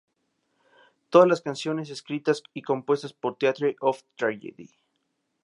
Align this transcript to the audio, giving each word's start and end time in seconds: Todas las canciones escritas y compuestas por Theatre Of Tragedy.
Todas 1.11 1.27
las 1.27 1.41
canciones 1.41 1.91
escritas 1.91 2.41
y 2.55 2.63
compuestas 2.63 3.13
por 3.13 3.35
Theatre 3.35 3.75
Of 3.81 4.01
Tragedy. 4.15 4.71